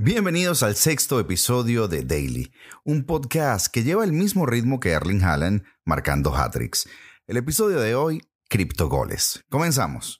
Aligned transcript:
Bienvenidos 0.00 0.62
al 0.62 0.76
sexto 0.76 1.18
episodio 1.18 1.88
de 1.88 2.04
Daily, 2.04 2.52
un 2.84 3.04
podcast 3.04 3.66
que 3.66 3.82
lleva 3.82 4.04
el 4.04 4.12
mismo 4.12 4.46
ritmo 4.46 4.78
que 4.78 4.90
Erling 4.90 5.24
Haaland 5.24 5.64
marcando 5.84 6.32
hat-tricks. 6.36 6.88
El 7.26 7.36
episodio 7.36 7.80
de 7.80 7.96
hoy, 7.96 8.22
Criptogoles. 8.48 9.44
Comenzamos. 9.50 10.16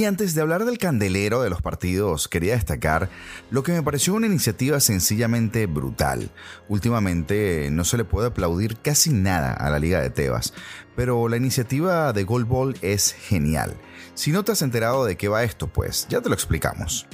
Y 0.00 0.06
antes 0.06 0.34
de 0.34 0.40
hablar 0.40 0.64
del 0.64 0.78
candelero 0.78 1.42
de 1.42 1.50
los 1.50 1.60
partidos, 1.60 2.26
quería 2.26 2.54
destacar 2.54 3.10
lo 3.50 3.62
que 3.62 3.72
me 3.72 3.82
pareció 3.82 4.14
una 4.14 4.28
iniciativa 4.28 4.80
sencillamente 4.80 5.66
brutal. 5.66 6.30
Últimamente 6.70 7.68
no 7.70 7.84
se 7.84 7.98
le 7.98 8.06
puede 8.06 8.28
aplaudir 8.28 8.78
casi 8.78 9.12
nada 9.12 9.52
a 9.52 9.68
la 9.68 9.78
Liga 9.78 10.00
de 10.00 10.08
Tebas, 10.08 10.54
pero 10.96 11.28
la 11.28 11.36
iniciativa 11.36 12.14
de 12.14 12.24
Gold 12.24 12.48
Ball 12.48 12.76
es 12.80 13.12
genial. 13.12 13.76
Si 14.14 14.32
no 14.32 14.42
te 14.42 14.52
has 14.52 14.62
enterado 14.62 15.04
de 15.04 15.18
qué 15.18 15.28
va 15.28 15.44
esto, 15.44 15.66
pues 15.66 16.06
ya 16.08 16.22
te 16.22 16.30
lo 16.30 16.34
explicamos. 16.34 17.06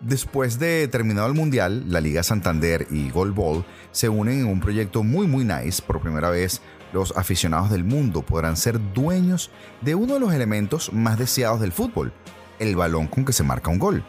Después 0.00 0.60
de 0.60 0.86
terminado 0.86 1.26
el 1.26 1.34
Mundial, 1.34 1.86
la 1.88 2.00
Liga 2.00 2.22
Santander 2.22 2.86
y 2.88 3.10
Gold 3.10 3.34
Ball 3.34 3.64
se 3.90 4.08
unen 4.08 4.42
en 4.42 4.46
un 4.46 4.60
proyecto 4.60 5.02
muy 5.02 5.26
muy 5.26 5.44
nice. 5.44 5.82
Por 5.82 6.00
primera 6.00 6.30
vez, 6.30 6.60
los 6.96 7.16
aficionados 7.16 7.70
del 7.70 7.84
mundo 7.84 8.22
podrán 8.22 8.56
ser 8.56 8.80
dueños 8.94 9.50
de 9.82 9.94
uno 9.94 10.14
de 10.14 10.20
los 10.20 10.32
elementos 10.32 10.92
más 10.92 11.18
deseados 11.18 11.60
del 11.60 11.70
fútbol, 11.70 12.12
el 12.58 12.74
balón 12.74 13.06
con 13.06 13.24
que 13.24 13.34
se 13.34 13.42
marca 13.42 13.70
un 13.70 13.78
gol. 13.78 14.02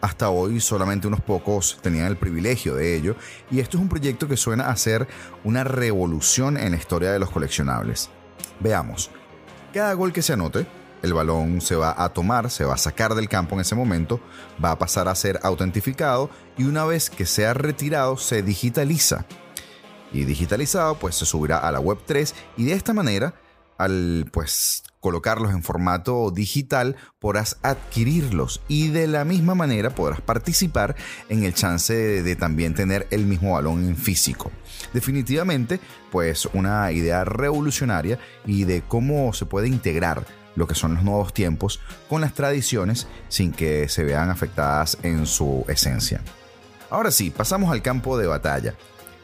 Hasta 0.00 0.28
hoy 0.28 0.60
solamente 0.60 1.06
unos 1.06 1.20
pocos 1.20 1.78
tenían 1.80 2.06
el 2.06 2.16
privilegio 2.16 2.74
de 2.74 2.96
ello 2.96 3.14
y 3.50 3.60
esto 3.60 3.76
es 3.76 3.82
un 3.82 3.88
proyecto 3.88 4.26
que 4.26 4.36
suena 4.36 4.68
a 4.68 4.76
ser 4.76 5.06
una 5.44 5.62
revolución 5.62 6.56
en 6.56 6.72
la 6.72 6.76
historia 6.76 7.12
de 7.12 7.20
los 7.20 7.30
coleccionables. 7.30 8.10
Veamos, 8.60 9.10
cada 9.72 9.92
gol 9.94 10.12
que 10.12 10.22
se 10.22 10.32
anote 10.32 10.66
el 11.02 11.14
balón 11.14 11.60
se 11.60 11.76
va 11.76 11.94
a 11.96 12.08
tomar, 12.08 12.50
se 12.50 12.64
va 12.64 12.74
a 12.74 12.78
sacar 12.78 13.14
del 13.14 13.28
campo 13.28 13.54
en 13.54 13.60
ese 13.60 13.76
momento, 13.76 14.20
va 14.62 14.72
a 14.72 14.78
pasar 14.78 15.06
a 15.06 15.14
ser 15.14 15.38
autentificado 15.44 16.30
y 16.56 16.64
una 16.64 16.84
vez 16.84 17.10
que 17.10 17.26
sea 17.26 17.54
retirado 17.54 18.16
se 18.16 18.42
digitaliza. 18.42 19.24
Y 20.12 20.24
digitalizado 20.24 20.98
pues 20.98 21.16
se 21.16 21.26
subirá 21.26 21.58
a 21.58 21.72
la 21.72 21.80
web 21.80 21.98
3 22.06 22.34
y 22.56 22.64
de 22.64 22.72
esta 22.72 22.92
manera 22.92 23.34
al 23.76 24.28
pues 24.32 24.82
colocarlos 25.00 25.52
en 25.52 25.62
formato 25.62 26.32
digital 26.32 26.96
podrás 27.20 27.58
adquirirlos 27.62 28.60
y 28.66 28.88
de 28.88 29.06
la 29.06 29.24
misma 29.24 29.54
manera 29.54 29.90
podrás 29.90 30.20
participar 30.20 30.96
en 31.28 31.44
el 31.44 31.54
chance 31.54 31.94
de, 31.94 32.22
de, 32.24 32.34
también 32.34 32.74
tener 32.74 33.06
el 33.10 33.24
mismo 33.24 33.52
balón 33.52 33.86
en 33.86 33.96
físico. 33.96 34.50
Definitivamente 34.92 35.78
pues 36.10 36.46
una 36.46 36.90
idea 36.90 37.24
revolucionaria 37.24 38.18
y 38.44 38.64
de 38.64 38.82
cómo 38.82 39.32
se 39.32 39.46
puede 39.46 39.68
integrar 39.68 40.26
lo 40.58 40.66
que 40.66 40.74
son 40.74 40.94
los 40.94 41.04
nuevos 41.04 41.32
tiempos 41.32 41.80
con 42.08 42.20
las 42.20 42.34
tradiciones 42.34 43.06
sin 43.28 43.52
que 43.52 43.88
se 43.88 44.02
vean 44.02 44.28
afectadas 44.28 44.98
en 45.04 45.24
su 45.26 45.64
esencia. 45.68 46.20
Ahora 46.90 47.12
sí, 47.12 47.30
pasamos 47.30 47.70
al 47.70 47.82
campo 47.82 48.18
de 48.18 48.26
batalla. 48.26 48.74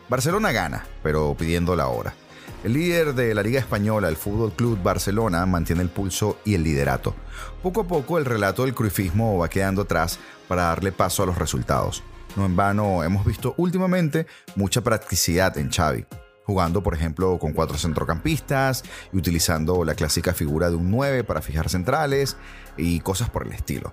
Barcelona 0.08 0.52
gana, 0.52 0.86
pero 1.02 1.34
pidiendo 1.38 1.76
la 1.76 1.88
hora. 1.88 2.14
El 2.62 2.74
líder 2.74 3.14
de 3.14 3.34
la 3.34 3.42
Liga 3.42 3.60
Española, 3.60 4.08
el 4.08 4.16
Fútbol 4.16 4.52
Club 4.52 4.82
Barcelona, 4.82 5.44
mantiene 5.46 5.82
el 5.82 5.90
pulso 5.90 6.38
y 6.44 6.54
el 6.54 6.62
liderato. 6.62 7.14
Poco 7.62 7.82
a 7.82 7.88
poco 7.88 8.18
el 8.18 8.24
relato 8.24 8.64
del 8.64 8.74
cruifismo 8.74 9.38
va 9.38 9.48
quedando 9.48 9.82
atrás 9.82 10.18
para 10.48 10.62
darle 10.62 10.92
paso 10.92 11.22
a 11.22 11.26
los 11.26 11.38
resultados. 11.38 12.02
No 12.36 12.46
en 12.46 12.56
vano 12.56 13.04
hemos 13.04 13.24
visto 13.24 13.54
últimamente 13.58 14.26
mucha 14.56 14.80
practicidad 14.80 15.56
en 15.58 15.70
Xavi 15.70 16.06
jugando 16.44 16.82
por 16.82 16.94
ejemplo 16.94 17.38
con 17.38 17.52
cuatro 17.52 17.76
centrocampistas 17.76 18.84
y 19.12 19.16
utilizando 19.16 19.84
la 19.84 19.94
clásica 19.94 20.34
figura 20.34 20.70
de 20.70 20.76
un 20.76 20.90
9 20.90 21.24
para 21.24 21.42
fijar 21.42 21.68
centrales 21.68 22.36
y 22.76 23.00
cosas 23.00 23.30
por 23.30 23.46
el 23.46 23.52
estilo. 23.52 23.92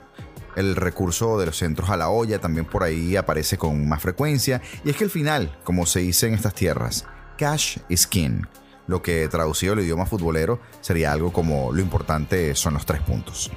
El 0.55 0.75
recurso 0.75 1.39
de 1.39 1.45
los 1.45 1.57
centros 1.57 1.89
a 1.89 1.97
la 1.97 2.09
olla 2.09 2.39
también 2.39 2.65
por 2.65 2.83
ahí 2.83 3.15
aparece 3.15 3.57
con 3.57 3.87
más 3.87 4.01
frecuencia 4.01 4.61
y 4.83 4.89
es 4.89 4.95
que 4.95 5.05
al 5.05 5.09
final, 5.09 5.57
como 5.63 5.85
se 5.85 5.99
dice 5.99 6.27
en 6.27 6.33
estas 6.33 6.53
tierras, 6.53 7.05
cash 7.37 7.77
is 7.89 8.05
king, 8.05 8.43
lo 8.87 9.01
que 9.01 9.27
traducido 9.29 9.73
al 9.73 9.79
idioma 9.79 10.05
futbolero 10.05 10.59
sería 10.81 11.13
algo 11.13 11.31
como 11.31 11.71
lo 11.71 11.81
importante 11.81 12.55
son 12.55 12.73
los 12.73 12.85
tres 12.85 13.01
puntos. 13.01 13.51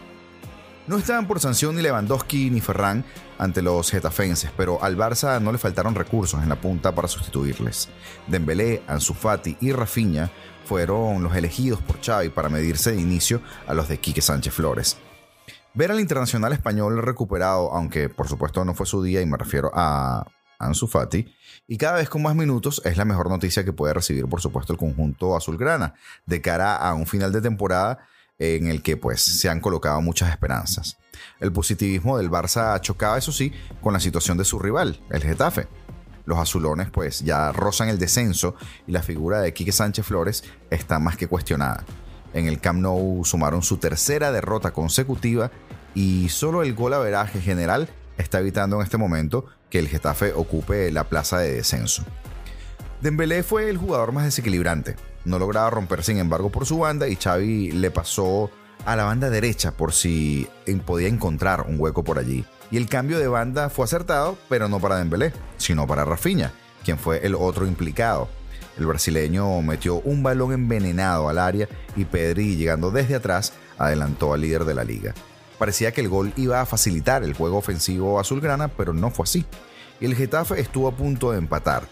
No 0.86 0.98
estaban 0.98 1.26
por 1.26 1.40
sanción 1.40 1.74
ni 1.74 1.82
Lewandowski 1.82 2.50
ni 2.50 2.60
Ferran 2.60 3.04
ante 3.38 3.62
los 3.62 3.90
getafenses, 3.90 4.50
pero 4.54 4.82
al 4.82 4.98
Barça 4.98 5.40
no 5.40 5.50
le 5.50 5.56
faltaron 5.56 5.94
recursos 5.94 6.42
en 6.42 6.48
la 6.50 6.60
punta 6.60 6.94
para 6.94 7.08
sustituirles. 7.08 7.88
Dembélé, 8.26 8.82
Ansu 8.86 9.14
Fati 9.14 9.56
y 9.60 9.72
Rafinha 9.72 10.30
fueron 10.66 11.22
los 11.22 11.34
elegidos 11.34 11.80
por 11.80 12.02
Xavi 12.02 12.28
para 12.28 12.50
medirse 12.50 12.92
de 12.92 13.00
inicio 13.00 13.40
a 13.66 13.72
los 13.72 13.88
de 13.88 13.98
Quique 13.98 14.20
Sánchez 14.20 14.52
Flores. 14.52 14.98
Ver 15.76 15.90
al 15.90 15.98
internacional 15.98 16.52
español 16.52 17.02
recuperado, 17.02 17.72
aunque 17.72 18.08
por 18.08 18.28
supuesto 18.28 18.64
no 18.64 18.74
fue 18.74 18.86
su 18.86 19.02
día 19.02 19.20
y 19.20 19.26
me 19.26 19.36
refiero 19.36 19.72
a 19.74 20.24
Ansu 20.60 20.86
Fati, 20.86 21.34
y 21.66 21.78
cada 21.78 21.96
vez 21.96 22.08
con 22.08 22.22
más 22.22 22.36
minutos 22.36 22.80
es 22.84 22.96
la 22.96 23.04
mejor 23.04 23.28
noticia 23.28 23.64
que 23.64 23.72
puede 23.72 23.92
recibir 23.92 24.28
por 24.28 24.40
supuesto 24.40 24.72
el 24.72 24.78
conjunto 24.78 25.36
azulgrana 25.36 25.94
de 26.26 26.40
cara 26.40 26.76
a 26.76 26.94
un 26.94 27.06
final 27.06 27.32
de 27.32 27.40
temporada 27.40 28.06
en 28.38 28.68
el 28.68 28.82
que 28.82 28.96
pues 28.96 29.20
se 29.20 29.48
han 29.48 29.60
colocado 29.60 30.00
muchas 30.00 30.30
esperanzas. 30.30 30.96
El 31.40 31.52
positivismo 31.52 32.18
del 32.18 32.30
Barça 32.30 32.80
chocaba, 32.80 33.18
eso 33.18 33.32
sí, 33.32 33.52
con 33.82 33.92
la 33.92 34.00
situación 34.00 34.38
de 34.38 34.44
su 34.44 34.60
rival, 34.60 35.00
el 35.10 35.22
Getafe. 35.22 35.66
Los 36.24 36.38
azulones 36.38 36.88
pues 36.90 37.20
ya 37.20 37.50
rozan 37.50 37.88
el 37.88 37.98
descenso 37.98 38.54
y 38.86 38.92
la 38.92 39.02
figura 39.02 39.40
de 39.40 39.52
Quique 39.52 39.72
Sánchez 39.72 40.06
Flores 40.06 40.44
está 40.70 41.00
más 41.00 41.16
que 41.16 41.26
cuestionada. 41.26 41.84
En 42.34 42.48
el 42.48 42.60
Camp 42.60 42.80
Nou 42.80 43.24
sumaron 43.24 43.62
su 43.62 43.76
tercera 43.76 44.32
derrota 44.32 44.72
consecutiva 44.72 45.52
y 45.94 46.28
solo 46.28 46.62
el 46.62 46.74
gol 46.74 46.94
averaje 46.94 47.40
general 47.40 47.88
está 48.18 48.40
evitando 48.40 48.76
en 48.76 48.82
este 48.82 48.98
momento 48.98 49.46
que 49.70 49.78
el 49.78 49.88
Getafe 49.88 50.32
ocupe 50.32 50.90
la 50.90 51.04
plaza 51.04 51.38
de 51.38 51.52
descenso. 51.52 52.04
Dembélé 53.00 53.42
fue 53.42 53.68
el 53.68 53.76
jugador 53.76 54.12
más 54.12 54.24
desequilibrante. 54.24 54.96
No 55.24 55.38
lograba 55.38 55.70
romper, 55.70 56.02
sin 56.02 56.18
embargo, 56.18 56.50
por 56.50 56.66
su 56.66 56.78
banda 56.78 57.08
y 57.08 57.16
Xavi 57.16 57.72
le 57.72 57.90
pasó 57.90 58.50
a 58.84 58.96
la 58.96 59.04
banda 59.04 59.30
derecha 59.30 59.72
por 59.72 59.92
si 59.92 60.48
podía 60.84 61.08
encontrar 61.08 61.62
un 61.68 61.78
hueco 61.78 62.04
por 62.04 62.18
allí. 62.18 62.44
Y 62.70 62.76
el 62.76 62.88
cambio 62.88 63.18
de 63.18 63.28
banda 63.28 63.70
fue 63.70 63.84
acertado, 63.84 64.36
pero 64.48 64.68
no 64.68 64.80
para 64.80 64.96
Dembélé, 64.96 65.32
sino 65.56 65.86
para 65.86 66.04
Rafinha, 66.04 66.52
quien 66.84 66.98
fue 66.98 67.24
el 67.26 67.34
otro 67.34 67.66
implicado. 67.66 68.28
El 68.78 68.86
brasileño 68.86 69.60
metió 69.62 69.96
un 69.96 70.22
balón 70.22 70.52
envenenado 70.52 71.28
al 71.28 71.38
área 71.38 71.68
y 71.96 72.04
Pedri, 72.04 72.56
llegando 72.56 72.90
desde 72.90 73.14
atrás, 73.14 73.52
adelantó 73.78 74.34
al 74.34 74.40
líder 74.40 74.64
de 74.64 74.74
la 74.74 74.84
liga. 74.84 75.14
Parecía 75.58 75.92
que 75.92 76.00
el 76.00 76.08
gol 76.08 76.32
iba 76.36 76.60
a 76.60 76.66
facilitar 76.66 77.22
el 77.22 77.34
juego 77.34 77.58
ofensivo 77.58 78.18
azulgrana, 78.18 78.68
pero 78.68 78.92
no 78.92 79.10
fue 79.10 79.24
así. 79.24 79.44
Y 80.00 80.06
el 80.06 80.16
Getafe 80.16 80.60
estuvo 80.60 80.88
a 80.88 80.96
punto 80.96 81.32
de 81.32 81.38
empatar, 81.38 81.88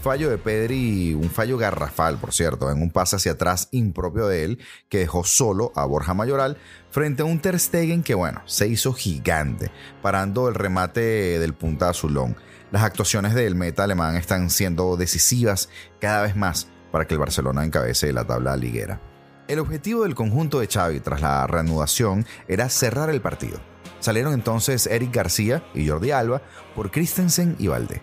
Fallo 0.00 0.30
de 0.30 0.38
Pedri, 0.38 1.12
un 1.14 1.28
fallo 1.28 1.58
garrafal, 1.58 2.18
por 2.18 2.32
cierto, 2.32 2.70
en 2.70 2.80
un 2.80 2.90
pase 2.90 3.16
hacia 3.16 3.32
atrás 3.32 3.68
impropio 3.72 4.28
de 4.28 4.44
él, 4.44 4.58
que 4.88 4.98
dejó 4.98 5.24
solo 5.24 5.72
a 5.74 5.84
Borja 5.86 6.14
Mayoral 6.14 6.56
frente 6.90 7.22
a 7.22 7.24
un 7.24 7.40
Ter 7.40 7.58
Stegen 7.58 8.04
que, 8.04 8.14
bueno, 8.14 8.40
se 8.46 8.68
hizo 8.68 8.92
gigante, 8.92 9.72
parando 10.00 10.48
el 10.48 10.54
remate 10.54 11.40
del 11.40 11.52
punta 11.52 11.88
azulón. 11.88 12.36
Las 12.70 12.84
actuaciones 12.84 13.34
del 13.34 13.56
meta 13.56 13.84
alemán 13.84 14.14
están 14.14 14.50
siendo 14.50 14.96
decisivas 14.96 15.68
cada 16.00 16.22
vez 16.22 16.36
más 16.36 16.68
para 16.92 17.06
que 17.08 17.14
el 17.14 17.20
Barcelona 17.20 17.64
encabece 17.64 18.12
la 18.12 18.24
tabla 18.24 18.56
liguera. 18.56 19.00
El 19.48 19.58
objetivo 19.58 20.04
del 20.04 20.14
conjunto 20.14 20.60
de 20.60 20.68
Xavi 20.68 21.00
tras 21.00 21.20
la 21.20 21.46
reanudación 21.46 22.26
era 22.46 22.68
cerrar 22.68 23.10
el 23.10 23.20
partido. 23.20 23.58
Salieron 23.98 24.34
entonces 24.34 24.86
Eric 24.86 25.12
García 25.12 25.64
y 25.74 25.88
Jordi 25.88 26.12
Alba 26.12 26.42
por 26.76 26.90
Christensen 26.90 27.56
y 27.58 27.66
Valde 27.66 28.02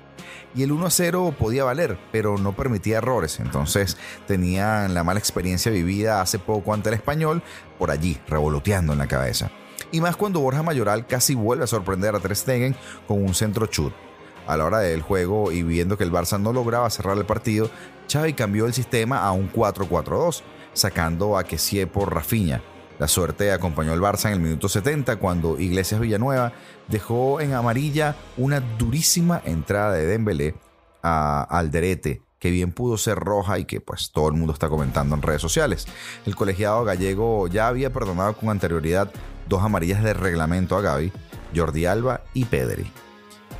y 0.55 0.63
el 0.63 0.71
1 0.71 0.89
0 0.89 1.35
podía 1.37 1.63
valer, 1.63 1.99
pero 2.11 2.37
no 2.37 2.55
permitía 2.55 2.97
errores. 2.97 3.39
Entonces 3.39 3.97
tenían 4.25 4.93
la 4.93 5.03
mala 5.03 5.19
experiencia 5.19 5.71
vivida 5.71 6.21
hace 6.21 6.39
poco 6.39 6.73
ante 6.73 6.89
el 6.89 6.95
español, 6.95 7.43
por 7.77 7.91
allí, 7.91 8.17
revoloteando 8.27 8.93
en 8.93 8.99
la 8.99 9.07
cabeza. 9.07 9.51
Y 9.91 10.01
más 10.01 10.15
cuando 10.15 10.39
Borja 10.39 10.63
Mayoral 10.63 11.05
casi 11.05 11.35
vuelve 11.35 11.65
a 11.65 11.67
sorprender 11.67 12.15
a 12.15 12.19
Ter 12.19 12.35
Stegen 12.35 12.75
con 13.07 13.21
un 13.21 13.35
centro 13.35 13.67
chut. 13.67 13.93
A 14.47 14.57
la 14.57 14.65
hora 14.65 14.79
del 14.79 15.01
juego 15.01 15.51
y 15.51 15.63
viendo 15.63 15.97
que 15.97 16.03
el 16.03 16.11
Barça 16.11 16.39
no 16.39 16.53
lograba 16.53 16.89
cerrar 16.89 17.17
el 17.17 17.25
partido, 17.25 17.69
Xavi 18.11 18.33
cambió 18.33 18.65
el 18.67 18.73
sistema 18.73 19.23
a 19.23 19.31
un 19.31 19.51
4-4-2, 19.51 20.43
sacando 20.75 21.37
a 21.37 21.43
Kessie 21.43 21.87
por 21.87 22.13
Rafinha 22.13 22.61
la 22.97 23.07
suerte 23.09 23.51
acompañó 23.51 23.91
al 23.91 23.99
Barça 23.99 24.27
en 24.27 24.33
el 24.33 24.39
minuto 24.39 24.69
70 24.69 25.17
cuando 25.17 25.59
Iglesias 25.59 25.99
Villanueva 25.99 26.53
dejó 26.87 27.41
en 27.41 27.53
amarilla 27.53 28.15
una 28.37 28.61
durísima 28.61 29.41
entrada 29.43 29.93
de 29.93 30.05
Dembélé 30.05 30.55
a 31.03 31.43
Alderete, 31.43 32.21
que 32.39 32.51
bien 32.51 32.71
pudo 32.71 32.97
ser 32.97 33.17
roja 33.17 33.59
y 33.59 33.65
que 33.65 33.81
pues 33.81 34.11
todo 34.11 34.29
el 34.29 34.35
mundo 34.35 34.53
está 34.53 34.69
comentando 34.69 35.13
en 35.13 35.21
redes 35.21 35.41
sociales. 35.41 35.87
El 36.25 36.35
colegiado 36.35 36.85
gallego 36.85 37.47
ya 37.47 37.67
había 37.67 37.91
perdonado 37.91 38.33
con 38.37 38.49
anterioridad 38.49 39.11
dos 39.49 39.61
amarillas 39.61 40.01
de 40.01 40.13
reglamento 40.13 40.77
a 40.77 40.81
Gaby, 40.81 41.11
Jordi 41.53 41.85
Alba 41.85 42.21
y 42.33 42.45
Pedri. 42.45 42.89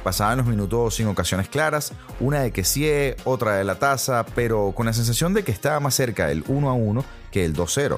Pasaban 0.06 0.38
los 0.38 0.46
minutos 0.46 0.94
sin 0.94 1.07
ocasiones 1.07 1.50
claras, 1.50 1.92
una 2.19 2.42
de 2.42 2.52
Kessie, 2.52 3.16
otra 3.24 3.56
de 3.56 3.63
la 3.63 3.80
taza, 3.80 4.24
pero 4.36 4.72
con 4.75 4.86
la 4.86 4.94
sensación 4.94 5.34
de 5.34 5.44
que 5.44 5.52
estaba 5.52 5.80
más 5.80 5.96
cerca 5.96 6.30
el 6.30 6.44
1 6.48 6.69
a 6.69 6.74
1 6.74 7.04
que 7.31 7.44
el 7.44 7.56
2-0. 7.56 7.98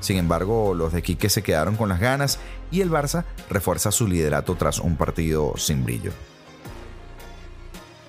Sin 0.00 0.16
embargo, 0.16 0.72
los 0.72 0.94
de 0.94 1.02
Quique 1.02 1.28
se 1.28 1.42
quedaron 1.42 1.76
con 1.76 1.90
las 1.90 2.00
ganas 2.00 2.38
y 2.70 2.80
el 2.80 2.90
Barça 2.90 3.26
refuerza 3.50 3.92
su 3.92 4.08
liderato 4.08 4.54
tras 4.54 4.78
un 4.78 4.96
partido 4.96 5.52
sin 5.58 5.84
brillo. 5.84 6.12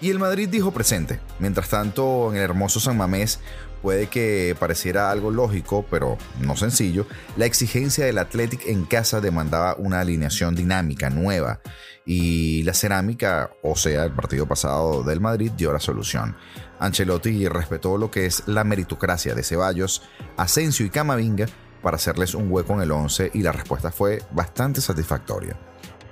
Y 0.04 0.10
el 0.10 0.20
Madrid 0.20 0.50
dijo 0.50 0.74
presente. 0.74 1.22
Mientras 1.40 1.70
tanto, 1.70 2.30
en 2.30 2.36
el 2.36 2.44
hermoso 2.44 2.82
San 2.82 2.98
Mamés 2.98 3.40
puede 3.82 4.08
que 4.08 4.54
pareciera 4.60 5.10
algo 5.10 5.32
lógico, 5.32 5.86
pero 5.90 6.18
no 6.42 6.58
sencillo, 6.58 7.08
la 7.38 7.46
exigencia 7.46 8.04
del 8.04 8.18
Athletic 8.18 8.68
en 8.68 8.84
casa 8.84 9.22
demandaba 9.22 9.76
una 9.78 10.02
alineación 10.02 10.56
dinámica, 10.56 11.10
nueva, 11.10 11.62
y 12.06 12.64
la 12.64 12.74
cerámica, 12.74 13.52
o 13.64 13.78
sea, 13.78 14.04
el 14.04 14.12
partido 14.12 14.46
pasado 14.46 15.04
del 15.04 15.22
Madrid, 15.22 15.54
dio 15.56 15.72
la 15.72 15.80
solución. 15.80 16.36
Ancelotti 16.80 17.48
respetó 17.48 17.98
lo 17.98 18.12
que 18.12 18.26
es 18.26 18.44
la 18.46 18.66
meritocracia 18.66 19.34
de 19.36 19.44
Ceballos, 19.44 20.02
Asensio 20.36 20.86
y 20.86 20.90
Camavinga 20.90 21.46
para 21.82 21.96
hacerles 21.96 22.36
un 22.36 22.52
hueco 22.52 22.74
en 22.74 22.82
el 22.82 22.92
11 22.92 23.32
y 23.34 23.42
la 23.42 23.54
respuesta 23.54 23.90
fue 23.90 24.22
bastante 24.34 24.82
satisfactoria. 24.82 25.58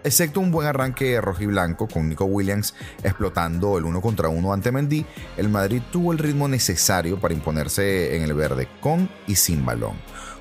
Excepto 0.03 0.39
un 0.39 0.51
buen 0.51 0.68
arranque 0.68 1.21
rojiblanco 1.21 1.88
con 1.88 2.09
Nico 2.09 2.25
Williams 2.25 2.74
explotando 3.03 3.77
el 3.77 3.86
uno 3.86 4.01
contra 4.01 4.30
uno 4.30 4.51
ante 4.51 4.71
Mendy, 4.71 5.06
el 5.38 5.50
Madrid 5.50 5.81
tuvo 5.92 6.12
el 6.12 6.18
ritmo 6.18 6.48
necesario 6.48 7.19
para 7.19 7.36
imponerse 7.36 8.15
en 8.15 8.24
el 8.24 8.33
verde 8.33 8.68
con 8.80 9.09
y 9.27 9.36
sin 9.36 9.63
balón. 9.63 9.94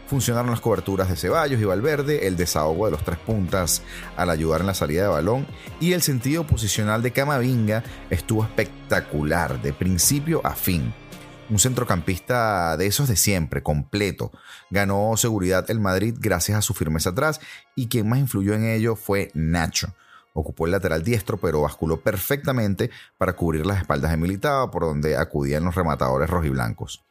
Funcionaron 0.07 0.51
las 0.51 0.61
coberturas 0.61 1.09
de 1.09 1.17
Ceballos 1.17 1.61
y 1.61 1.65
Valverde, 1.65 2.27
el 2.27 2.37
desahogo 2.37 2.87
de 2.87 2.93
los 2.93 3.05
tres 3.05 3.19
puntas 3.19 3.83
al 4.17 4.31
ayudar 4.31 4.63
en 4.63 4.67
la 4.67 4.75
salida 4.75 5.03
de 5.03 5.09
balón 5.09 5.47
y 5.79 5.93
el 5.93 6.03
sentido 6.03 6.45
posicional 6.47 7.03
de 7.03 7.13
Camavinga 7.13 7.85
estuvo 8.09 8.43
espectacular 8.43 9.61
de 9.63 9.73
principio 9.73 10.41
a 10.43 10.57
fin 10.57 10.93
un 11.51 11.59
centrocampista 11.59 12.77
de 12.77 12.87
esos 12.87 13.09
de 13.09 13.17
siempre, 13.17 13.63
completo. 13.63 14.31
Ganó 14.71 15.17
seguridad 15.17 15.71
el 15.71 15.81
Madrid 15.81 16.15
gracias 16.19 16.59
a 16.59 16.63
su 16.63 16.75
firmeza 16.75 17.11
atrás 17.11 17.41
y 17.75 17.89
quien 17.89 18.09
más 18.09 18.21
influyó 18.21 18.55
en 18.55 18.65
ello 18.65 18.97
fue 18.97 19.31
Nacho. 19.35 19.95
Ocupó 20.33 20.67
el 20.67 20.73
lateral 20.73 21.03
diestro, 21.03 21.39
pero 21.39 21.63
basculó 21.63 22.01
perfectamente 22.01 22.91
para 23.19 23.33
cubrir 23.33 23.67
las 23.67 23.79
espaldas 23.79 24.13
de 24.13 24.17
Militao, 24.17 24.71
por 24.71 24.85
donde 24.85 25.17
acudían 25.17 25.65
los 25.65 25.75
rematadores 25.75 26.31
rojiblancos. 26.31 27.05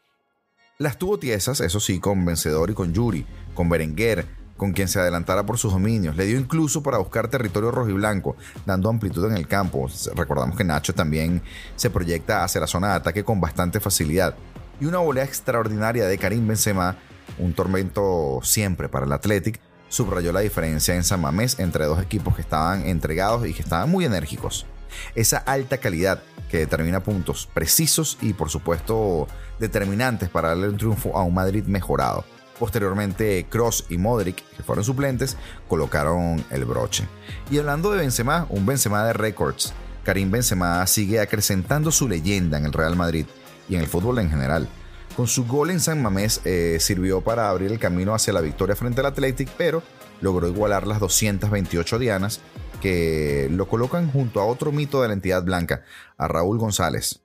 Las 0.78 0.98
tuvo 0.98 1.20
tiesas, 1.20 1.60
eso 1.60 1.82
sí, 1.82 2.00
con 2.00 2.24
Vencedor 2.24 2.70
y 2.70 2.74
con 2.74 2.94
Yuri, 2.94 3.26
con 3.54 3.68
Berenguer, 3.68 4.26
con 4.60 4.74
quien 4.74 4.88
se 4.88 5.00
adelantara 5.00 5.44
por 5.44 5.58
sus 5.58 5.74
dominios. 5.74 6.16
Le 6.16 6.28
dio 6.28 6.38
incluso 6.38 6.84
para 6.84 7.00
buscar 7.00 7.30
territorio 7.30 7.72
rojo 7.72 7.90
y 7.90 7.94
blanco, 7.94 8.36
dando 8.68 8.90
amplitud 8.90 9.26
en 9.26 9.38
el 9.38 9.48
campo. 9.48 9.90
Recordamos 10.14 10.56
que 10.56 10.64
Nacho 10.64 10.94
también 10.94 11.42
se 11.76 11.90
proyecta 11.90 12.44
hacia 12.44 12.62
la 12.62 12.68
zona 12.68 12.90
de 12.90 12.94
ataque 12.96 13.24
con 13.24 13.42
bastante 13.42 13.80
facilidad. 13.80 14.36
Y 14.80 14.86
una 14.86 15.00
volea 15.00 15.24
extraordinaria 15.24 16.06
de 16.06 16.18
Karim 16.20 16.48
Benzema, 16.48 16.98
un 17.40 17.54
tormento 17.54 18.40
siempre 18.44 18.88
para 18.90 19.08
el 19.08 19.12
Athletic, 19.12 19.60
subrayó 19.88 20.32
la 20.32 20.42
diferencia 20.42 20.94
en 20.94 21.04
San 21.04 21.22
Mamés 21.22 21.60
entre 21.60 21.86
dos 21.86 22.02
equipos 22.02 22.36
que 22.36 22.42
estaban 22.42 22.86
entregados 22.86 23.48
y 23.48 23.54
que 23.54 23.64
estaban 23.64 23.90
muy 23.90 24.06
enérgicos. 24.06 24.68
Esa 25.16 25.38
alta 25.38 25.78
calidad 25.78 26.22
que 26.50 26.58
determina 26.58 27.02
puntos 27.02 27.48
precisos 27.54 28.18
y 28.22 28.34
por 28.34 28.50
supuesto 28.50 29.28
determinantes 29.60 30.30
para 30.30 30.50
darle 30.50 30.70
un 30.70 30.78
triunfo 30.78 31.18
a 31.18 31.24
un 31.24 31.34
Madrid 31.34 31.64
mejorado. 31.66 32.26
Posteriormente, 32.60 33.48
Cross 33.50 33.86
y 33.90 33.98
Modric, 33.98 34.44
que 34.58 34.64
fueron 34.64 34.84
suplentes, 34.84 35.38
colocaron 35.68 36.44
el 36.52 36.66
broche. 36.66 37.08
Y 37.50 37.58
hablando 37.58 37.92
de 37.92 38.00
Benzema, 38.00 38.46
un 38.50 38.66
Benzema 38.66 39.06
de 39.06 39.14
récords, 39.14 39.74
Karim 40.04 40.30
Benzema 40.30 40.86
sigue 40.86 41.20
acrecentando 41.20 41.92
su 41.92 42.10
leyenda 42.10 42.58
en 42.58 42.66
el 42.66 42.74
Real 42.74 42.96
Madrid 42.96 43.26
y 43.70 43.76
en 43.76 43.82
el 43.82 43.88
fútbol 43.88 44.20
en 44.20 44.30
general. 44.30 44.68
Con 45.16 45.28
su 45.28 45.46
gol 45.46 45.70
en 45.70 45.80
San 45.80 46.02
Mamés 46.02 46.42
eh, 46.46 46.78
sirvió 46.80 47.22
para 47.22 47.50
abrir 47.50 47.72
el 47.72 47.80
camino 47.80 48.14
hacia 48.14 48.34
la 48.34 48.42
victoria 48.42 48.76
frente 48.76 49.02
al 49.02 49.08
Athletic, 49.08 49.50
pero 49.58 49.84
logró 50.22 50.48
igualar 50.48 50.88
las 50.88 51.00
228 51.00 52.00
dianas 52.00 52.42
que 52.82 53.48
lo 53.52 53.68
colocan 53.68 54.12
junto 54.12 54.40
a 54.40 54.46
otro 54.46 54.72
mito 54.72 55.02
de 55.02 55.10
la 55.10 55.14
entidad 55.14 55.44
blanca, 55.44 55.84
a 56.18 56.28
Raúl 56.28 56.58
González, 56.58 57.22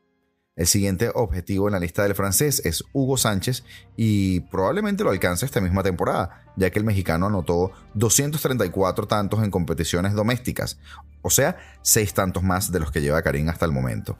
el 0.56 0.66
siguiente 0.66 1.10
objetivo 1.14 1.68
en 1.68 1.72
la 1.72 1.80
lista 1.80 2.04
del 2.04 2.14
francés 2.14 2.62
es 2.64 2.84
Hugo 2.92 3.16
Sánchez 3.16 3.64
y 3.96 4.40
probablemente 4.40 5.02
lo 5.02 5.10
alcance 5.10 5.44
esta 5.44 5.60
misma 5.60 5.82
temporada, 5.82 6.44
ya 6.56 6.70
que 6.70 6.78
el 6.78 6.84
mexicano 6.84 7.26
anotó 7.26 7.72
234 7.94 9.06
tantos 9.08 9.42
en 9.42 9.50
competiciones 9.50 10.12
domésticas, 10.12 10.78
o 11.22 11.30
sea, 11.30 11.56
6 11.82 12.14
tantos 12.14 12.42
más 12.42 12.70
de 12.70 12.80
los 12.80 12.92
que 12.92 13.00
lleva 13.00 13.22
Karim 13.22 13.48
hasta 13.48 13.66
el 13.66 13.72
momento. 13.72 14.16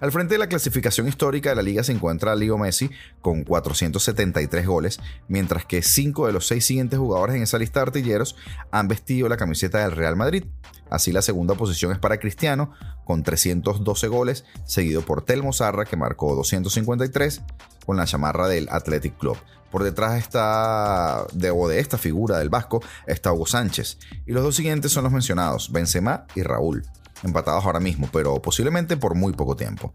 Al 0.00 0.12
frente 0.12 0.34
de 0.34 0.38
la 0.38 0.48
clasificación 0.48 1.08
histórica 1.08 1.50
de 1.50 1.56
la 1.56 1.62
liga 1.62 1.82
se 1.82 1.92
encuentra 1.92 2.34
Leo 2.34 2.58
Messi 2.58 2.90
con 3.20 3.44
473 3.44 4.66
goles, 4.66 5.00
mientras 5.28 5.64
que 5.64 5.82
5 5.82 6.26
de 6.26 6.32
los 6.32 6.46
6 6.46 6.64
siguientes 6.64 6.98
jugadores 6.98 7.36
en 7.36 7.42
esa 7.42 7.58
lista 7.58 7.80
de 7.80 7.86
artilleros 7.86 8.36
han 8.70 8.88
vestido 8.88 9.28
la 9.28 9.36
camiseta 9.36 9.78
del 9.78 9.92
Real 9.92 10.16
Madrid. 10.16 10.44
Así 10.90 11.12
la 11.12 11.22
segunda 11.22 11.54
posición 11.54 11.92
es 11.92 11.98
para 11.98 12.18
Cristiano 12.18 12.72
con 13.04 13.22
312 13.22 14.08
goles, 14.08 14.44
seguido 14.64 15.02
por 15.02 15.22
Telmo 15.22 15.52
Zarra 15.52 15.84
que 15.84 15.96
marcó 15.96 16.34
253 16.34 17.42
con 17.86 17.96
la 17.96 18.06
chamarra 18.06 18.48
del 18.48 18.68
Athletic 18.70 19.16
Club. 19.16 19.36
Por 19.70 19.84
detrás 19.84 20.18
está 20.18 21.24
de, 21.32 21.52
de 21.52 21.78
esta 21.78 21.96
figura 21.96 22.38
del 22.38 22.48
Vasco 22.48 22.82
está 23.06 23.32
Hugo 23.32 23.46
Sánchez 23.46 23.98
y 24.26 24.32
los 24.32 24.42
dos 24.42 24.56
siguientes 24.56 24.90
son 24.90 25.04
los 25.04 25.12
mencionados, 25.12 25.70
Benzema 25.70 26.26
y 26.34 26.42
Raúl 26.42 26.84
empatados 27.22 27.64
ahora 27.64 27.80
mismo, 27.80 28.08
pero 28.12 28.40
posiblemente 28.40 28.96
por 28.96 29.14
muy 29.14 29.32
poco 29.32 29.56
tiempo. 29.56 29.92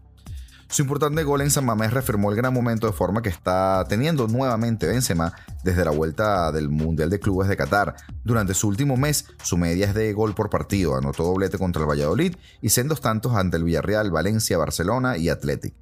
Su 0.68 0.82
importante 0.82 1.22
gol 1.22 1.42
en 1.42 1.50
San 1.50 1.64
Mamés 1.64 1.92
reafirmó 1.92 2.30
el 2.30 2.36
gran 2.36 2.52
momento 2.52 2.88
de 2.88 2.92
forma 2.92 3.22
que 3.22 3.28
está 3.28 3.84
teniendo 3.88 4.26
nuevamente 4.26 4.88
Benzema 4.88 5.32
desde 5.62 5.84
la 5.84 5.92
vuelta 5.92 6.50
del 6.50 6.68
Mundial 6.68 7.08
de 7.08 7.20
Clubes 7.20 7.48
de 7.48 7.56
Qatar. 7.56 7.94
Durante 8.24 8.52
su 8.52 8.66
último 8.66 8.96
mes, 8.96 9.26
su 9.44 9.56
media 9.56 9.86
es 9.86 9.94
de 9.94 10.12
gol 10.12 10.34
por 10.34 10.50
partido, 10.50 10.96
anotó 10.96 11.22
doblete 11.22 11.56
contra 11.56 11.82
el 11.82 11.88
Valladolid 11.88 12.34
y 12.60 12.70
sendos 12.70 13.00
tantos 13.00 13.36
ante 13.36 13.58
el 13.58 13.64
Villarreal, 13.64 14.10
Valencia, 14.10 14.58
Barcelona 14.58 15.16
y 15.16 15.28
Athletic. 15.28 15.74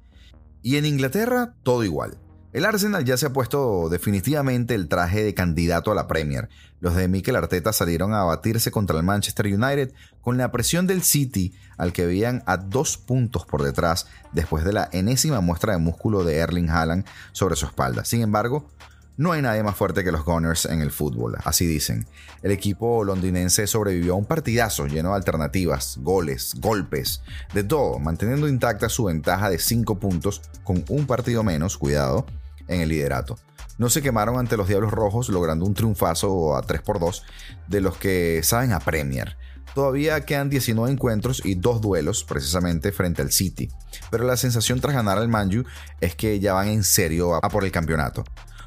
Y 0.61 0.77
en 0.77 0.85
Inglaterra, 0.85 1.55
todo 1.63 1.83
igual. 1.83 2.19
El 2.55 2.63
Arsenal 2.63 3.03
ya 3.03 3.17
se 3.17 3.25
ha 3.25 3.33
puesto 3.33 3.89
definitivamente 3.89 4.75
el 4.75 4.87
traje 4.87 5.25
de 5.25 5.33
candidato 5.33 5.91
a 5.91 5.93
la 5.93 6.07
Premier. 6.07 6.47
Los 6.79 6.95
de 6.95 7.09
Mikel 7.09 7.35
Arteta 7.35 7.73
salieron 7.73 8.13
a 8.13 8.23
batirse 8.23 8.71
contra 8.71 8.95
el 8.95 9.03
Manchester 9.03 9.47
United 9.47 9.91
con 10.21 10.37
la 10.37 10.53
presión 10.53 10.87
del 10.87 11.03
City 11.03 11.53
al 11.77 11.91
que 11.91 12.05
veían 12.05 12.43
a 12.45 12.55
dos 12.55 12.97
puntos 12.97 13.45
por 13.45 13.61
detrás 13.61 14.07
después 14.31 14.63
de 14.63 14.71
la 14.71 14.87
enésima 14.93 15.41
muestra 15.41 15.73
de 15.73 15.79
músculo 15.79 16.23
de 16.23 16.37
Erling 16.37 16.69
Haaland 16.69 17.03
sobre 17.33 17.57
su 17.57 17.65
espalda. 17.65 18.05
Sin 18.05 18.21
embargo, 18.21 18.69
no 19.17 19.33
hay 19.33 19.41
nadie 19.41 19.61
más 19.61 19.75
fuerte 19.75 20.05
que 20.05 20.13
los 20.13 20.23
Gunners 20.23 20.63
en 20.63 20.81
el 20.81 20.91
fútbol, 20.91 21.35
así 21.43 21.65
dicen. 21.65 22.07
El 22.41 22.51
equipo 22.51 23.03
londinense 23.03 23.67
sobrevivió 23.67 24.13
a 24.13 24.17
un 24.17 24.25
partidazo 24.25 24.87
lleno 24.87 25.09
de 25.09 25.15
alternativas, 25.17 25.97
goles, 26.01 26.53
golpes, 26.61 27.21
de 27.53 27.65
todo, 27.65 27.99
manteniendo 27.99 28.47
intacta 28.47 28.87
su 28.87 29.03
ventaja 29.03 29.49
de 29.49 29.59
5 29.59 29.99
puntos 29.99 30.41
con 30.63 30.85
un 30.87 31.05
partido 31.05 31.43
menos, 31.43 31.77
cuidado, 31.77 32.25
en 32.67 32.81
el 32.81 32.89
liderato. 32.89 33.37
No 33.77 33.89
se 33.89 34.01
quemaron 34.01 34.37
ante 34.37 34.57
los 34.57 34.67
Diablos 34.67 34.91
Rojos, 34.91 35.29
logrando 35.29 35.65
un 35.65 35.73
triunfazo 35.73 36.55
a 36.55 36.61
3 36.61 36.81
por 36.81 36.99
2 36.99 37.23
de 37.67 37.81
los 37.81 37.97
que 37.97 38.41
saben 38.43 38.71
a 38.71 38.79
Premier. 38.79 39.37
Todavía 39.73 40.21
quedan 40.21 40.49
19 40.49 40.89
encuentros 40.89 41.41
y 41.43 41.55
dos 41.55 41.81
duelos 41.81 42.23
precisamente 42.23 42.93
frente 42.93 43.21
al 43.21 43.33
City, 43.33 43.69
pero 44.09 44.23
la 44.23 44.37
sensación 44.37 44.79
tras 44.79 44.95
ganar 44.95 45.17
al 45.17 45.27
Manju 45.27 45.65
es 45.99 46.15
que 46.15 46.39
ya 46.39 46.53
van 46.53 46.69
en 46.69 46.83
serio 46.83 47.35
a 47.35 47.49
por 47.49 47.65
el 47.65 47.71
campeonato. 47.71 48.23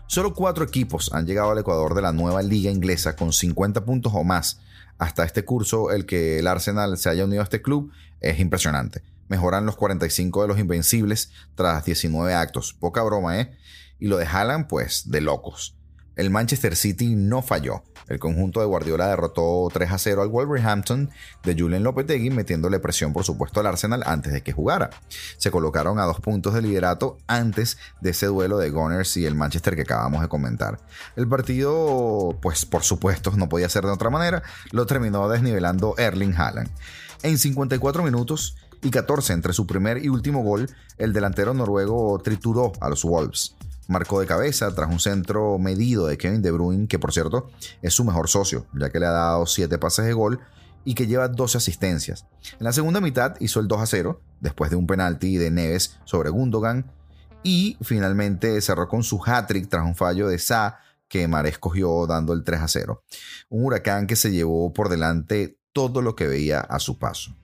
Solo 0.07 0.35
cuatro 0.35 0.65
equipos 0.65 1.11
han 1.15 1.27
llegado 1.27 1.51
al 1.51 1.59
Ecuador 1.59 1.95
de 1.95 2.03
la 2.03 2.13
nueva 2.13 2.43
liga 2.43 2.71
inglesa 2.71 3.17
con 3.17 3.33
50 3.33 3.87
puntos 3.87 4.13
o 4.15 4.25
más. 4.25 4.61
Hasta 4.99 5.25
este 5.25 5.45
curso, 5.45 5.91
el 5.93 6.05
que 6.05 6.41
el 6.41 6.47
Arsenal 6.47 6.99
se 6.99 7.09
haya 7.09 7.25
unido 7.25 7.41
a 7.41 7.45
este 7.45 7.63
club 7.63 7.91
es 8.21 8.39
impresionante. 8.39 9.03
Mejoran 9.29 9.67
los 9.67 9.77
45 9.77 10.43
de 10.43 10.49
los 10.49 10.59
Invencibles 10.59 11.31
tras 11.55 11.85
19 11.85 12.35
actos. 12.35 12.75
Poca 12.75 13.03
broma, 13.03 13.41
¿eh? 13.41 13.57
y 13.99 14.09
lo 14.09 14.17
de 14.17 14.27
Haaland, 14.27 14.67
pues 14.69 15.11
de 15.11 15.21
locos. 15.21 15.75
El 16.17 16.31
Manchester 16.31 16.75
City 16.75 17.15
no 17.15 17.43
falló. 17.43 17.85
El 18.09 18.19
conjunto 18.19 18.61
de 18.61 18.67
Guardiola 18.67 19.07
derrotó 19.07 19.69
3 19.73 19.93
a 19.93 19.99
0 19.99 20.23
al 20.23 20.29
Wolverhampton 20.29 21.11
de 21.45 21.55
Julian 21.57 21.83
Lopetegui, 21.83 22.31
metiéndole 22.31 22.81
presión, 22.81 23.13
por 23.13 23.23
supuesto, 23.23 23.61
al 23.61 23.67
Arsenal 23.67 24.03
antes 24.07 24.33
de 24.33 24.43
que 24.43 24.53
jugara. 24.53 24.91
Se 25.37 25.51
colocaron 25.51 26.01
a 26.01 26.07
dos 26.07 26.19
puntos 26.21 26.55
de 26.55 26.63
liderato 26.63 27.19
antes 27.27 27.77
de 28.01 28.11
ese 28.11 28.27
duelo 28.27 28.57
de 28.59 28.71
Gunners 28.71 29.17
y 29.19 29.27
el 29.27 29.35
Manchester 29.35 29.77
que 29.77 29.83
acabamos 29.83 30.23
de 30.23 30.29
comentar. 30.29 30.81
El 31.17 31.29
partido, 31.29 32.37
pues 32.41 32.65
por 32.65 32.83
supuesto, 32.83 33.33
no 33.37 33.49
podía 33.49 33.69
ser 33.69 33.85
de 33.85 33.93
otra 33.93 34.11
manera, 34.11 34.43
lo 34.73 34.87
terminó 34.87 35.29
desnivelando 35.29 35.95
Erling 35.99 36.35
Haaland. 36.35 36.71
En 37.23 37.37
54 37.37 38.03
minutos 38.03 38.57
y 38.83 38.91
14 38.91 39.33
entre 39.33 39.53
su 39.53 39.67
primer 39.67 40.05
y 40.05 40.09
último 40.09 40.43
gol, 40.43 40.71
el 40.99 41.13
delantero 41.13 41.55
noruego 41.55 42.19
trituró 42.23 42.73
a 42.81 42.89
los 42.89 43.05
Wolves 43.05 43.57
marcó 43.89 44.21
de 44.21 44.27
cabeza 44.27 44.73
tras 44.75 44.91
un 44.91 45.01
centro 45.01 45.59
medido 45.59 46.07
de 46.07 46.19
Kevin 46.19 46.43
De 46.43 46.53
Bruyne, 46.53 46.87
que 46.87 46.99
por 46.99 47.13
cierto 47.13 47.51
es 47.83 47.95
su 47.95 48.05
mejor 48.05 48.29
socio, 48.29 48.67
ya 48.79 48.91
que 48.91 49.01
le 49.01 49.07
ha 49.07 49.11
dado 49.11 49.47
7 49.47 49.77
pases 49.79 50.05
de 50.05 50.13
gol 50.13 50.41
y 50.85 50.95
que 50.95 51.07
lleva 51.07 51.29
12 51.29 51.59
asistencias. 51.59 52.27
En 52.61 52.65
la 52.65 52.73
segunda 52.73 53.01
mitad 53.01 53.35
hizo 53.41 53.61
el 53.61 53.67
2 53.67 53.81
a 53.81 53.87
0 53.87 54.21
después 54.41 54.71
de 54.71 54.77
un 54.77 54.87
penalti 54.87 55.37
de 55.39 55.51
Neves 55.51 55.99
sobre 56.05 56.31
Gundogan 56.31 56.93
y 57.43 57.77
finalmente 57.81 58.61
cerró 58.61 58.89
con 58.89 59.03
su 59.03 59.21
hat-trick 59.25 59.69
tras 59.69 59.85
un 59.85 59.97
fallo 59.97 60.29
de 60.29 60.39
Sa 60.39 60.79
que 61.09 61.27
Maré 61.27 61.49
escogió 61.49 62.07
dando 62.07 62.35
el 62.35 62.45
3 62.45 62.61
a 62.61 62.69
0. 62.69 63.03
Un 63.49 63.65
huracán 63.65 64.07
que 64.07 64.17
se 64.17 64.31
llevó 64.31 64.73
por 64.73 64.91
delante 64.91 65.59
todo 65.73 66.03
lo 66.03 66.15
que 66.15 66.27
veía 66.27 66.61
a 66.61 66.79
su 66.79 66.99
paso. 66.99 67.35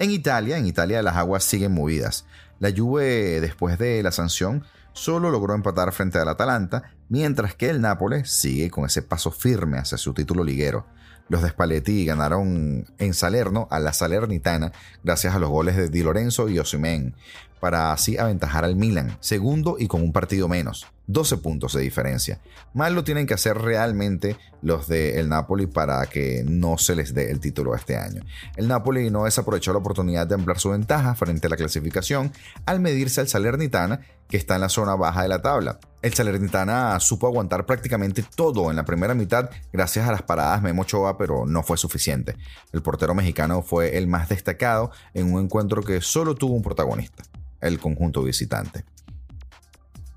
En 0.00 0.12
Italia, 0.12 0.56
en 0.58 0.66
Italia 0.66 1.02
las 1.02 1.16
aguas 1.16 1.42
siguen 1.42 1.72
movidas. 1.72 2.24
La 2.60 2.70
Juve, 2.74 3.40
después 3.40 3.78
de 3.78 4.00
la 4.02 4.12
sanción, 4.12 4.64
solo 4.92 5.30
logró 5.30 5.54
empatar 5.54 5.92
frente 5.92 6.18
al 6.18 6.28
Atalanta, 6.28 6.92
mientras 7.08 7.54
que 7.56 7.68
el 7.68 7.80
Nápoles 7.80 8.30
sigue 8.30 8.70
con 8.70 8.84
ese 8.84 9.02
paso 9.02 9.32
firme 9.32 9.78
hacia 9.78 9.98
su 9.98 10.14
título 10.14 10.44
liguero. 10.44 10.86
Los 11.28 11.42
de 11.42 11.50
Spalletti 11.50 12.04
ganaron 12.04 12.86
en 12.98 13.14
Salerno 13.14 13.66
a 13.70 13.80
la 13.80 13.92
Salernitana 13.92 14.72
gracias 15.02 15.34
a 15.34 15.40
los 15.40 15.50
goles 15.50 15.76
de 15.76 15.88
Di 15.88 16.02
Lorenzo 16.02 16.48
y 16.48 16.60
Osimhen, 16.60 17.16
para 17.60 17.92
así 17.92 18.16
aventajar 18.18 18.64
al 18.64 18.76
Milan, 18.76 19.16
segundo 19.18 19.76
y 19.80 19.88
con 19.88 20.02
un 20.02 20.12
partido 20.12 20.48
menos. 20.48 20.86
12 21.08 21.38
puntos 21.38 21.72
de 21.72 21.80
diferencia. 21.80 22.38
Mal 22.74 22.94
lo 22.94 23.02
tienen 23.02 23.26
que 23.26 23.34
hacer 23.34 23.56
realmente 23.56 24.36
los 24.60 24.88
del 24.88 25.28
Napoli 25.28 25.66
para 25.66 26.04
que 26.06 26.44
no 26.46 26.76
se 26.76 26.94
les 26.94 27.14
dé 27.14 27.30
el 27.30 27.40
título 27.40 27.74
este 27.74 27.96
año. 27.96 28.22
El 28.56 28.68
Napoli 28.68 29.10
no 29.10 29.24
desaprovechó 29.24 29.72
la 29.72 29.78
oportunidad 29.78 30.26
de 30.26 30.34
ampliar 30.34 30.58
su 30.58 30.70
ventaja 30.70 31.14
frente 31.14 31.46
a 31.46 31.50
la 31.50 31.56
clasificación 31.56 32.30
al 32.66 32.80
medirse 32.80 33.22
al 33.22 33.28
Salernitana, 33.28 34.00
que 34.28 34.36
está 34.36 34.56
en 34.56 34.60
la 34.60 34.68
zona 34.68 34.96
baja 34.96 35.22
de 35.22 35.28
la 35.28 35.40
tabla. 35.40 35.80
El 36.02 36.12
Salernitana 36.12 37.00
supo 37.00 37.26
aguantar 37.26 37.64
prácticamente 37.64 38.22
todo 38.36 38.70
en 38.70 38.76
la 38.76 38.84
primera 38.84 39.14
mitad 39.14 39.48
gracias 39.72 40.06
a 40.06 40.12
las 40.12 40.22
paradas 40.22 40.62
Memo 40.62 40.82
Ochoa, 40.82 41.16
pero 41.16 41.46
no 41.46 41.62
fue 41.62 41.78
suficiente. 41.78 42.36
El 42.72 42.82
portero 42.82 43.14
mexicano 43.14 43.62
fue 43.62 43.96
el 43.96 44.08
más 44.08 44.28
destacado 44.28 44.90
en 45.14 45.32
un 45.32 45.42
encuentro 45.42 45.82
que 45.82 46.02
solo 46.02 46.34
tuvo 46.34 46.54
un 46.54 46.62
protagonista, 46.62 47.22
el 47.62 47.78
conjunto 47.78 48.22
visitante. 48.22 48.84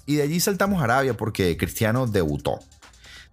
Y 0.06 0.16
de 0.16 0.24
allí 0.24 0.40
saltamos 0.40 0.82
a 0.82 0.86
Arabia 0.86 1.16
porque 1.16 1.56
Cristiano 1.58 2.08
debutó. 2.08 2.60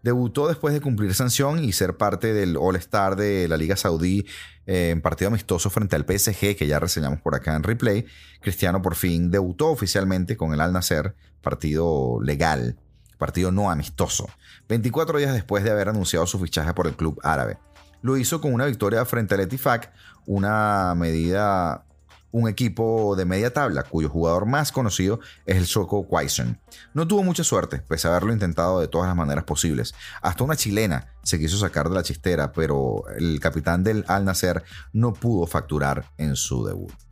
Debutó 0.02 0.46
después 0.46 0.74
de 0.74 0.80
cumplir 0.80 1.14
sanción 1.14 1.62
y 1.62 1.72
ser 1.72 1.96
parte 1.96 2.32
del 2.32 2.56
All-Star 2.56 3.16
de 3.16 3.48
la 3.48 3.56
Liga 3.56 3.76
Saudí 3.76 4.26
eh, 4.66 4.90
en 4.90 5.00
partido 5.00 5.28
amistoso 5.28 5.70
frente 5.70 5.96
al 5.96 6.04
PSG, 6.04 6.54
que 6.56 6.66
ya 6.66 6.78
reseñamos 6.78 7.20
por 7.20 7.34
acá 7.34 7.56
en 7.56 7.62
replay. 7.62 8.04
Cristiano 8.40 8.82
por 8.82 8.94
fin 8.94 9.30
debutó 9.30 9.68
oficialmente 9.70 10.36
con 10.36 10.52
el 10.52 10.60
Al 10.60 10.72
Nasser, 10.72 11.16
partido 11.40 12.20
legal, 12.22 12.76
partido 13.16 13.50
no 13.50 13.70
amistoso, 13.70 14.28
24 14.68 15.18
días 15.18 15.32
después 15.32 15.64
de 15.64 15.70
haber 15.70 15.88
anunciado 15.88 16.26
su 16.26 16.38
fichaje 16.38 16.74
por 16.74 16.86
el 16.86 16.94
club 16.94 17.18
árabe. 17.24 17.58
Lo 18.02 18.16
hizo 18.18 18.40
con 18.40 18.52
una 18.52 18.66
victoria 18.66 19.04
frente 19.06 19.34
al 19.34 19.40
Etifak, 19.40 19.90
una 20.26 20.94
medida 20.94 21.86
un 22.30 22.48
equipo 22.48 23.16
de 23.16 23.24
media 23.24 23.52
tabla 23.52 23.82
cuyo 23.82 24.08
jugador 24.08 24.46
más 24.46 24.72
conocido 24.72 25.20
es 25.46 25.56
el 25.56 25.66
sueco 25.66 26.06
Quaison. 26.06 26.58
No 26.94 27.06
tuvo 27.06 27.22
mucha 27.22 27.44
suerte, 27.44 27.78
pese 27.78 28.08
a 28.08 28.10
haberlo 28.10 28.32
intentado 28.32 28.80
de 28.80 28.88
todas 28.88 29.08
las 29.08 29.16
maneras 29.16 29.44
posibles. 29.44 29.94
Hasta 30.22 30.44
una 30.44 30.56
chilena 30.56 31.08
se 31.22 31.38
quiso 31.38 31.58
sacar 31.58 31.88
de 31.88 31.94
la 31.94 32.02
chistera, 32.02 32.52
pero 32.52 33.04
el 33.16 33.40
capitán 33.40 33.82
del 33.84 34.04
Al 34.08 34.24
Nacer 34.24 34.62
no 34.92 35.12
pudo 35.12 35.46
facturar 35.46 36.04
en 36.18 36.36
su 36.36 36.64
debut. 36.64 37.07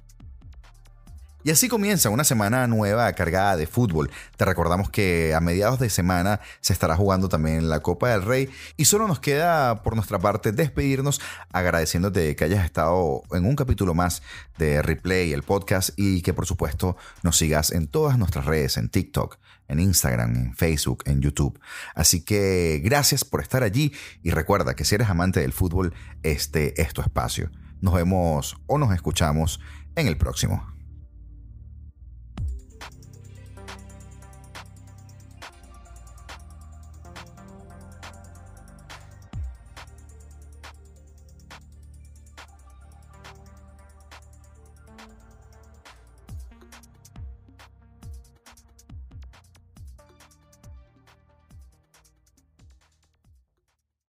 Y 1.46 1.50
así 1.50 1.68
comienza 1.68 2.10
una 2.10 2.24
semana 2.24 2.66
nueva 2.66 3.12
cargada 3.12 3.56
de 3.56 3.68
fútbol. 3.68 4.10
Te 4.36 4.44
recordamos 4.44 4.90
que 4.90 5.32
a 5.32 5.40
mediados 5.40 5.78
de 5.78 5.90
semana 5.90 6.40
se 6.60 6.72
estará 6.72 6.96
jugando 6.96 7.28
también 7.28 7.68
la 7.68 7.78
Copa 7.78 8.08
del 8.08 8.22
Rey 8.22 8.50
y 8.76 8.86
solo 8.86 9.06
nos 9.06 9.20
queda 9.20 9.84
por 9.84 9.94
nuestra 9.94 10.18
parte 10.18 10.50
despedirnos 10.50 11.20
agradeciéndote 11.52 12.34
que 12.34 12.42
hayas 12.42 12.64
estado 12.64 13.22
en 13.30 13.44
un 13.44 13.54
capítulo 13.54 13.94
más 13.94 14.24
de 14.58 14.82
Replay, 14.82 15.32
el 15.32 15.44
podcast 15.44 15.90
y 15.96 16.20
que 16.22 16.34
por 16.34 16.46
supuesto 16.46 16.96
nos 17.22 17.36
sigas 17.36 17.70
en 17.70 17.86
todas 17.86 18.18
nuestras 18.18 18.44
redes, 18.44 18.76
en 18.76 18.88
TikTok, 18.88 19.38
en 19.68 19.78
Instagram, 19.78 20.34
en 20.34 20.56
Facebook, 20.56 21.04
en 21.06 21.20
YouTube. 21.20 21.60
Así 21.94 22.24
que 22.24 22.80
gracias 22.82 23.24
por 23.24 23.40
estar 23.40 23.62
allí 23.62 23.92
y 24.24 24.32
recuerda 24.32 24.74
que 24.74 24.84
si 24.84 24.96
eres 24.96 25.08
amante 25.08 25.38
del 25.38 25.52
fútbol, 25.52 25.94
este 26.24 26.82
es 26.82 26.92
tu 26.92 27.02
espacio. 27.02 27.52
Nos 27.80 27.94
vemos 27.94 28.56
o 28.66 28.78
nos 28.78 28.92
escuchamos 28.92 29.60
en 29.94 30.08
el 30.08 30.16
próximo. 30.16 30.75